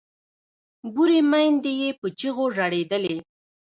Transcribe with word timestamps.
بورې 0.93 1.19
میندې 1.31 1.71
یې 1.81 1.89
په 1.99 2.07
چیغو 2.19 2.45
ژړېدلې 2.55 3.15